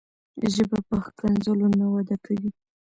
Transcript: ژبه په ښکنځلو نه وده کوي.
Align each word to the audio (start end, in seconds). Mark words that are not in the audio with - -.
ژبه 0.53 0.79
په 0.87 0.95
ښکنځلو 1.05 1.67
نه 1.79 1.87
وده 1.93 2.15
کوي. 2.25 2.49